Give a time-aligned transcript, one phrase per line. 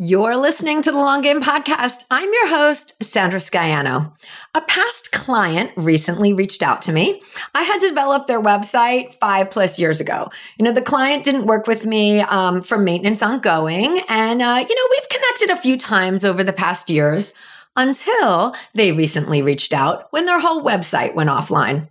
[0.00, 2.04] You're listening to the Long Game Podcast.
[2.10, 4.12] I'm your host, Sandra Scaiano.
[4.52, 7.22] A past client recently reached out to me.
[7.54, 10.30] I had developed their website five plus years ago.
[10.58, 14.00] You know, the client didn't work with me um, for maintenance ongoing.
[14.08, 17.32] And, uh, you know, we've connected a few times over the past years
[17.76, 21.88] until they recently reached out when their whole website went offline.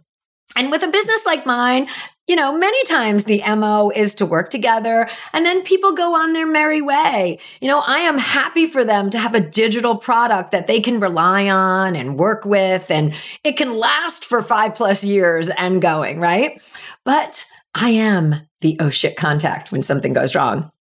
[0.55, 1.87] And with a business like mine,
[2.27, 6.31] you know, many times the MO is to work together and then people go on
[6.31, 7.39] their merry way.
[7.59, 11.01] You know, I am happy for them to have a digital product that they can
[11.01, 16.21] rely on and work with and it can last for five plus years and going,
[16.21, 16.61] right?
[17.03, 17.45] But
[17.75, 20.71] I am the oh shit contact when something goes wrong.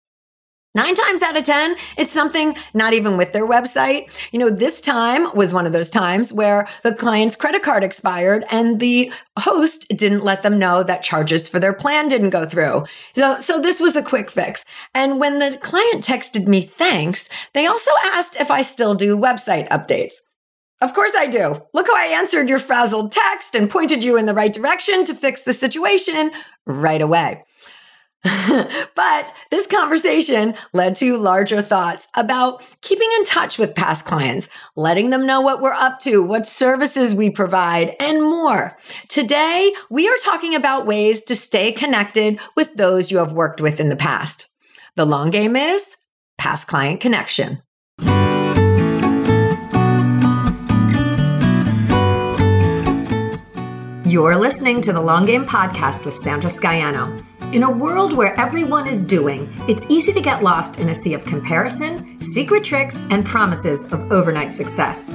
[0.75, 4.11] Nine times out of 10, it's something not even with their website.
[4.31, 8.43] You know, this time was one of those times where the client's credit card expired
[8.49, 12.85] and the host didn't let them know that charges for their plan didn't go through.
[13.15, 14.65] So, so this was a quick fix.
[14.95, 19.69] And when the client texted me thanks, they also asked if I still do website
[19.69, 20.15] updates.
[20.81, 21.61] Of course I do.
[21.73, 25.13] Look how I answered your frazzled text and pointed you in the right direction to
[25.13, 26.31] fix the situation
[26.65, 27.43] right away.
[28.95, 35.09] but this conversation led to larger thoughts about keeping in touch with past clients, letting
[35.09, 38.77] them know what we're up to, what services we provide, and more.
[39.09, 43.81] Today, we are talking about ways to stay connected with those you have worked with
[43.81, 44.47] in the past.
[44.95, 45.97] The long game is
[46.37, 47.61] past client connection.
[54.05, 57.32] You're listening to the Long Game Podcast with Sandra Scaiano.
[57.53, 61.13] In a world where everyone is doing, it's easy to get lost in a sea
[61.13, 65.13] of comparison, secret tricks, and promises of overnight success.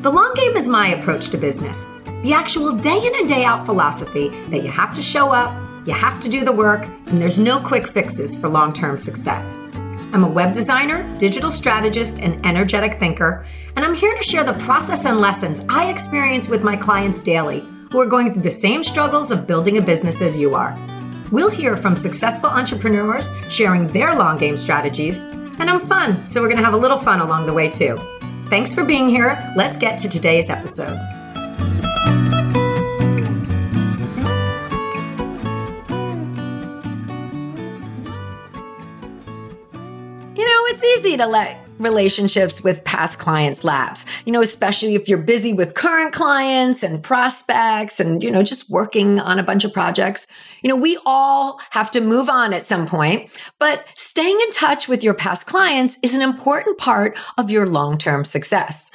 [0.00, 1.84] The long game is my approach to business.
[2.22, 5.52] The actual day in and day out philosophy that you have to show up,
[5.86, 9.58] you have to do the work, and there's no quick fixes for long term success.
[10.14, 13.44] I'm a web designer, digital strategist, and energetic thinker,
[13.76, 17.60] and I'm here to share the process and lessons I experience with my clients daily
[17.92, 20.74] who are going through the same struggles of building a business as you are.
[21.34, 26.46] We'll hear from successful entrepreneurs sharing their long game strategies, and I'm fun, so we're
[26.46, 27.96] going to have a little fun along the way too.
[28.44, 29.52] Thanks for being here.
[29.56, 30.96] Let's get to today's episode.
[40.36, 44.06] You know, it's easy to let relationships with past clients lapse.
[44.24, 48.70] You know, especially if you're busy with current clients and prospects and, you know, just
[48.70, 50.26] working on a bunch of projects.
[50.62, 54.88] You know, we all have to move on at some point, but staying in touch
[54.88, 58.90] with your past clients is an important part of your long term success.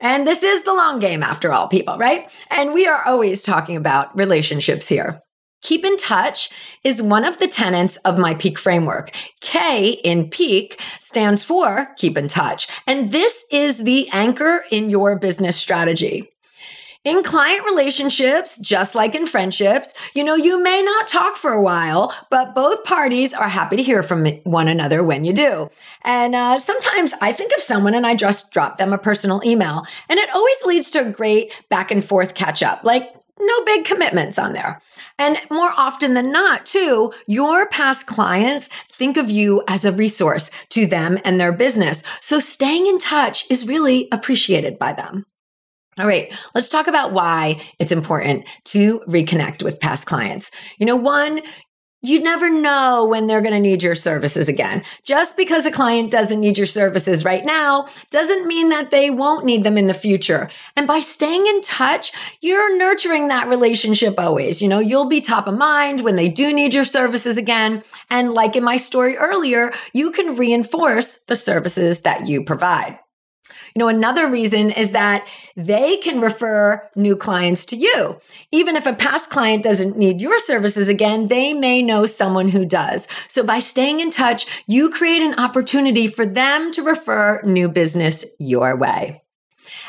[0.00, 2.32] And this is the long game after all, people, right?
[2.48, 5.20] And we are always talking about relationships here.
[5.62, 6.50] Keep in touch
[6.84, 9.10] is one of the tenets of my peak framework.
[9.40, 12.68] K in peak stands for keep in touch.
[12.86, 16.30] And this is the anchor in your business strategy.
[17.02, 21.62] In client relationships, just like in friendships, you know, you may not talk for a
[21.62, 25.70] while, but both parties are happy to hear from one another when you do.
[26.02, 29.86] And uh, sometimes I think of someone and I just drop them a personal email,
[30.10, 32.84] and it always leads to a great back and forth catch up.
[32.84, 33.10] Like,
[33.40, 34.80] no big commitments on there.
[35.18, 40.50] And more often than not, too, your past clients think of you as a resource
[40.70, 42.02] to them and their business.
[42.20, 45.24] So staying in touch is really appreciated by them.
[45.98, 50.50] All right, let's talk about why it's important to reconnect with past clients.
[50.78, 51.42] You know, one,
[52.02, 54.82] you never know when they're going to need your services again.
[55.02, 59.44] Just because a client doesn't need your services right now doesn't mean that they won't
[59.44, 60.48] need them in the future.
[60.76, 64.62] And by staying in touch, you're nurturing that relationship always.
[64.62, 67.82] You know, you'll be top of mind when they do need your services again.
[68.08, 72.98] And like in my story earlier, you can reinforce the services that you provide.
[73.74, 78.18] You know, another reason is that they can refer new clients to you.
[78.52, 82.64] Even if a past client doesn't need your services again, they may know someone who
[82.64, 83.08] does.
[83.28, 88.24] So by staying in touch, you create an opportunity for them to refer new business
[88.38, 89.22] your way.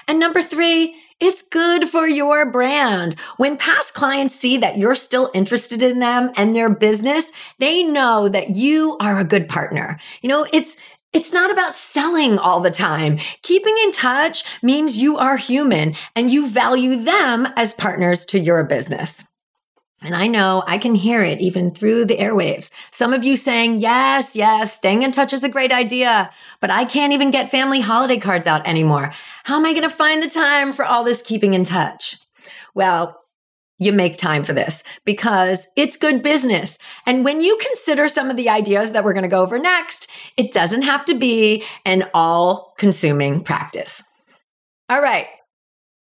[0.07, 3.15] And number three, it's good for your brand.
[3.37, 8.27] When past clients see that you're still interested in them and their business, they know
[8.27, 9.99] that you are a good partner.
[10.23, 10.77] You know, it's
[11.13, 13.17] it's not about selling all the time.
[13.41, 18.63] Keeping in touch means you are human and you value them as partners to your
[18.63, 19.23] business.
[20.03, 22.71] And I know I can hear it even through the airwaves.
[22.89, 26.85] Some of you saying, yes, yes, staying in touch is a great idea, but I
[26.85, 29.11] can't even get family holiday cards out anymore.
[29.43, 32.17] How am I going to find the time for all this keeping in touch?
[32.73, 33.20] Well,
[33.81, 36.77] you make time for this because it's good business.
[37.07, 40.07] And when you consider some of the ideas that we're going to go over next,
[40.37, 44.03] it doesn't have to be an all consuming practice.
[44.87, 45.25] All right.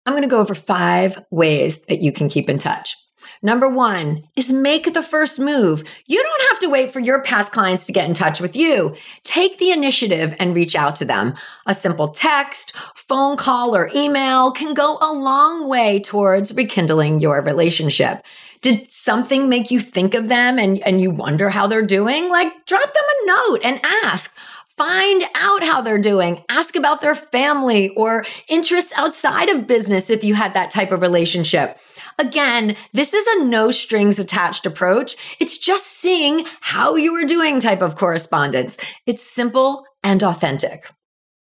[0.06, 2.96] I'm going to go over five ways that you can keep in touch.
[3.42, 5.84] Number one is make the first move.
[6.06, 8.96] You don't have to wait for your past clients to get in touch with you.
[9.24, 11.34] Take the initiative and reach out to them.
[11.66, 17.42] A simple text, phone call, or email can go a long way towards rekindling your
[17.42, 18.26] relationship.
[18.62, 22.30] Did something make you think of them and, and you wonder how they're doing?
[22.30, 24.36] Like, drop them a note and ask.
[24.78, 26.44] Find out how they're doing.
[26.50, 31.02] Ask about their family or interests outside of business if you had that type of
[31.02, 31.80] relationship.
[32.20, 35.38] Again, this is a no strings attached approach.
[35.40, 38.78] It's just seeing how you are doing type of correspondence.
[39.06, 40.90] It's simple and authentic.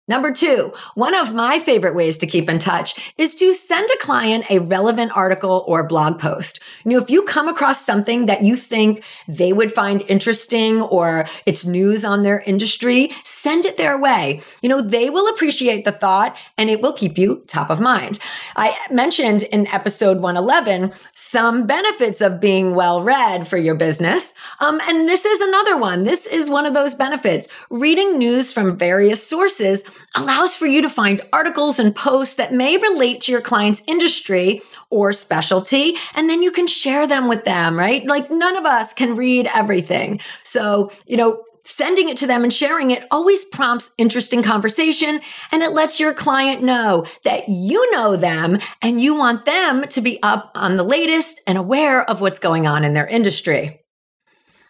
[0.08, 3.98] Number two, one of my favorite ways to keep in touch is to send a
[3.98, 6.60] client a relevant article or blog post.
[6.84, 11.26] You know, if you come across something that you think they would find interesting or
[11.44, 14.40] it's news on their industry, send it their way.
[14.62, 18.18] You know, they will appreciate the thought and it will keep you top of mind.
[18.56, 24.32] I mentioned in episode 111 some benefits of being well read for your business.
[24.60, 26.04] Um, and this is another one.
[26.04, 27.46] This is one of those benefits.
[27.68, 29.84] Reading news from various sources
[30.14, 34.60] allows for you to find articles and posts that may relate to your client's industry
[34.90, 38.04] or specialty, and then you can share them with them, right?
[38.06, 40.20] Like none of us can read everything.
[40.44, 45.20] So, you know, sending it to them and sharing it always prompts interesting conversation
[45.52, 50.00] and it lets your client know that you know them and you want them to
[50.00, 53.80] be up on the latest and aware of what's going on in their industry.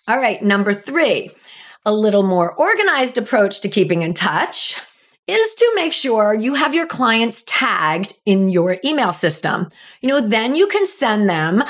[0.08, 1.30] All right, number three,
[1.84, 4.80] a little more organized approach to keeping in touch
[5.28, 9.68] is to make sure you have your clients tagged in your email system.
[10.00, 11.62] You know, then you can send them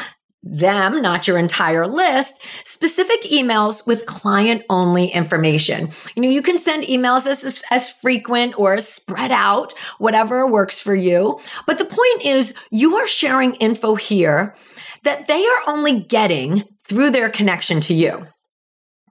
[0.42, 5.90] them, not your entire list, specific emails with client only information.
[6.14, 10.80] You know, you can send emails as, as frequent or as spread out, whatever works
[10.80, 11.40] for you.
[11.66, 14.54] But the point is you are sharing info here
[15.02, 18.26] that they are only getting through their connection to you.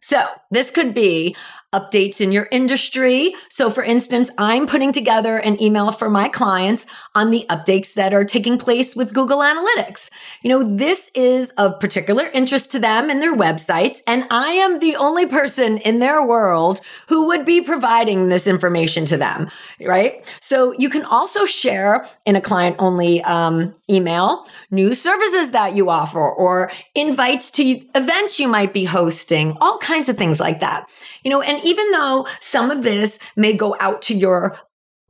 [0.01, 1.35] So this could be
[1.73, 3.35] updates in your industry.
[3.49, 8.13] So, for instance, I'm putting together an email for my clients on the updates that
[8.13, 10.09] are taking place with Google Analytics.
[10.43, 14.79] You know, this is of particular interest to them and their websites, and I am
[14.79, 16.79] the only person in their world
[17.09, 19.49] who would be providing this information to them,
[19.81, 20.25] right?
[20.39, 25.89] So, you can also share in a client only um, email new services that you
[25.89, 30.89] offer or invites to events you might be hosting, all kinds of things like that.
[31.23, 34.59] You know, and and even though some of this may go out to your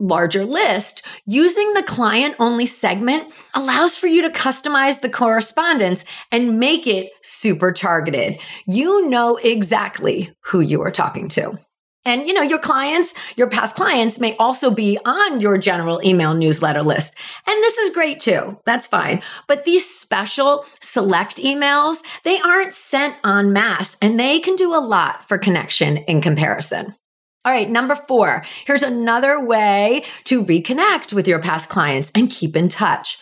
[0.00, 6.58] larger list, using the client only segment allows for you to customize the correspondence and
[6.58, 8.40] make it super targeted.
[8.66, 11.58] You know exactly who you are talking to.
[12.08, 16.32] And you know, your clients, your past clients may also be on your general email
[16.32, 17.14] newsletter list.
[17.46, 18.58] And this is great too.
[18.64, 19.20] That's fine.
[19.46, 24.80] But these special select emails, they aren't sent en masse and they can do a
[24.80, 26.94] lot for connection in comparison.
[27.44, 28.42] All right, number four.
[28.66, 33.18] Here's another way to reconnect with your past clients and keep in touch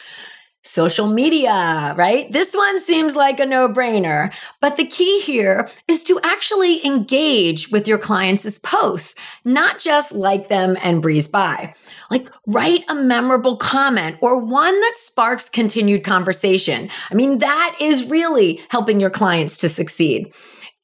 [0.67, 2.31] social media, right?
[2.33, 4.33] This one seems like a no brainer.
[4.61, 9.15] But the key here is to actually engage with your clients' posts,
[9.45, 11.75] not just like them and breeze by.
[12.11, 16.91] Like write a memorable comment or one that sparks continued conversation.
[17.11, 20.33] I mean, that is really helping your clients to succeed.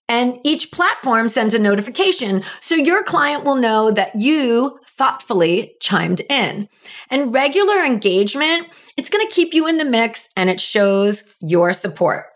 [0.09, 6.21] And each platform sends a notification so your client will know that you thoughtfully chimed
[6.31, 6.69] in.
[7.11, 11.73] And regular engagement, it's going to keep you in the mix and it shows your
[11.73, 12.27] support.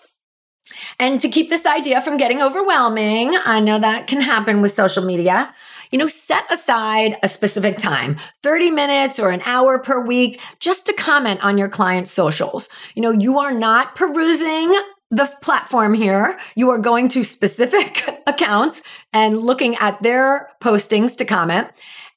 [0.99, 5.05] And to keep this idea from getting overwhelming, I know that can happen with social
[5.05, 5.55] media.
[5.93, 10.87] You know, set aside a specific time, 30 minutes or an hour per week, just
[10.87, 12.69] to comment on your client's socials.
[12.97, 14.75] You know, you are not perusing
[15.13, 18.83] the platform here, you are going to specific accounts
[19.13, 21.69] and looking at their postings to comment.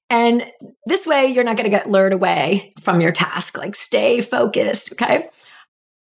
[0.09, 0.51] And
[0.85, 3.57] this way, you're not going to get lured away from your task.
[3.57, 4.93] Like, stay focused.
[4.93, 5.29] Okay.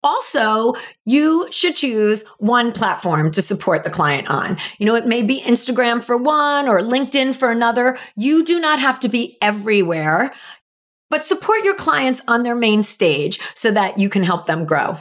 [0.03, 0.75] Also,
[1.07, 4.59] you should choose one platform to support the client on.
[4.79, 7.97] You know, it may be Instagram for one or LinkedIn for another.
[8.15, 10.35] You do not have to be everywhere,
[11.09, 14.99] but support your clients on their main stage so that you can help them grow.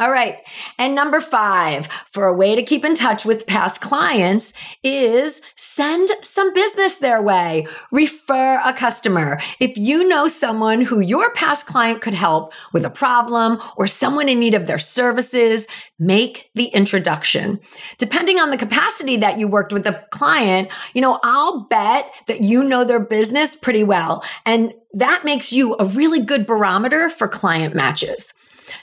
[0.00, 0.38] All right.
[0.78, 6.08] And number five, for a way to keep in touch with past clients is send
[6.22, 7.66] some business their way.
[7.92, 9.38] Refer a customer.
[9.60, 14.30] If you know someone who your past client could help with a problem or someone
[14.30, 15.66] in need of their services,
[15.98, 17.60] make the introduction.
[17.98, 22.42] Depending on the capacity that you worked with the client, you know, I'll bet that
[22.42, 24.24] you know their business pretty well.
[24.46, 28.32] And that makes you a really good barometer for client matches.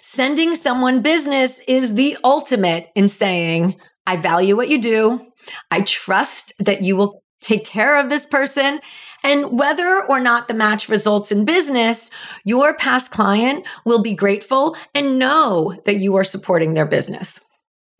[0.01, 3.75] Sending someone business is the ultimate in saying,
[4.05, 5.31] I value what you do.
[5.71, 8.79] I trust that you will take care of this person.
[9.23, 12.09] And whether or not the match results in business,
[12.43, 17.39] your past client will be grateful and know that you are supporting their business.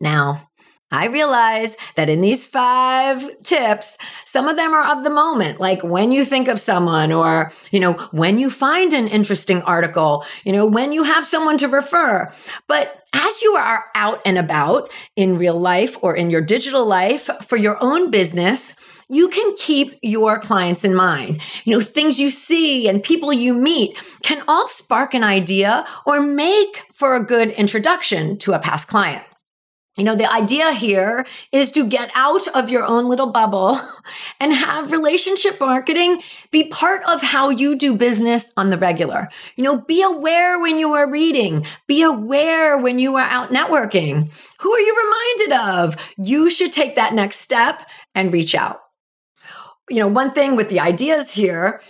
[0.00, 0.47] Now,
[0.90, 5.82] I realize that in these five tips, some of them are of the moment, like
[5.82, 10.52] when you think of someone or, you know, when you find an interesting article, you
[10.52, 12.32] know, when you have someone to refer.
[12.68, 17.28] But as you are out and about in real life or in your digital life
[17.42, 18.74] for your own business,
[19.10, 21.40] you can keep your clients in mind.
[21.64, 26.20] You know, things you see and people you meet can all spark an idea or
[26.20, 29.24] make for a good introduction to a past client.
[29.98, 33.80] You know, the idea here is to get out of your own little bubble
[34.40, 39.28] and have relationship marketing be part of how you do business on the regular.
[39.56, 44.32] You know, be aware when you are reading, be aware when you are out networking.
[44.60, 46.14] Who are you reminded of?
[46.16, 47.82] You should take that next step
[48.14, 48.80] and reach out.
[49.90, 51.80] You know, one thing with the ideas here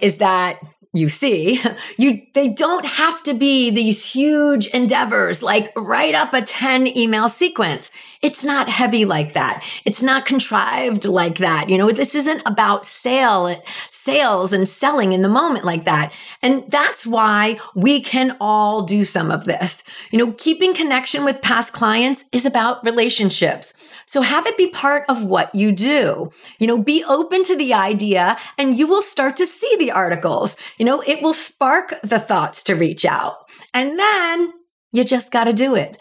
[0.00, 0.58] is that
[0.94, 1.60] you see
[1.98, 7.28] you they don't have to be these huge endeavors like write up a 10 email
[7.28, 7.90] sequence.
[8.22, 9.62] It's not heavy like that.
[9.84, 11.68] It's not contrived like that.
[11.68, 16.12] You know this isn't about sale sales and selling in the moment like that.
[16.42, 19.82] And that's why we can all do some of this.
[20.10, 23.74] You know keeping connection with past clients is about relationships.
[24.06, 26.30] So have it be part of what you do.
[26.60, 30.56] You know be open to the idea and you will start to see the articles.
[30.78, 33.36] you know, it will spark the thoughts to reach out.
[33.72, 34.52] And then
[34.92, 35.98] you just got to do it.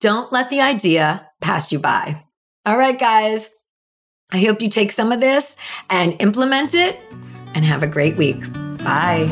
[0.00, 2.22] Don't let the idea pass you by.
[2.64, 3.50] All right, guys.
[4.32, 5.56] I hope you take some of this
[5.88, 6.98] and implement it
[7.54, 8.40] and have a great week.
[8.78, 9.28] Bye.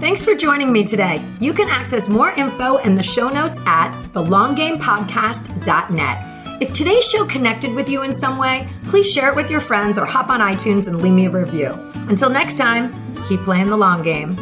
[0.00, 1.22] Thanks for joining me today.
[1.40, 6.27] You can access more info in the show notes at thelonggamepodcast.net.
[6.60, 9.96] If today's show connected with you in some way, please share it with your friends
[9.96, 11.70] or hop on iTunes and leave me a review.
[12.08, 12.92] Until next time,
[13.28, 14.36] keep playing the long game.